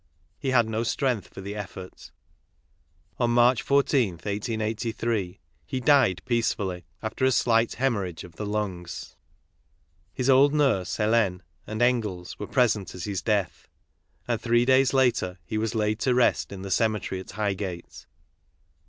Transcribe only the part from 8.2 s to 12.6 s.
of the lungs. His old nurse, Helene, and Engels were